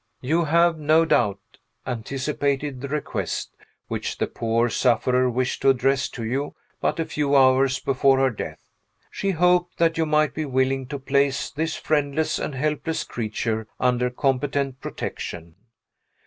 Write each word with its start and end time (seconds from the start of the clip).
You 0.21 0.45
have, 0.45 0.79
no 0.79 1.05
doubt, 1.05 1.39
anticipated 1.85 2.81
the 2.81 2.87
request 2.87 3.51
which 3.87 4.17
the 4.17 4.25
poor 4.25 4.67
sufferer 4.67 5.29
wished 5.29 5.61
to 5.61 5.69
address 5.69 6.09
to 6.09 6.23
you 6.23 6.55
but 6.79 6.99
a 6.99 7.05
few 7.05 7.35
hours 7.35 7.77
before 7.79 8.17
her 8.17 8.31
death. 8.31 8.67
She 9.11 9.29
hoped 9.29 9.77
that 9.77 9.99
you 9.99 10.07
might 10.07 10.33
be 10.33 10.45
willing 10.45 10.87
to 10.87 10.97
place 10.97 11.51
this 11.51 11.75
friendless 11.75 12.39
and 12.39 12.55
helpless 12.55 13.03
creature 13.03 13.67
under 13.79 14.09
competent 14.09 14.81
protection. 14.81 15.53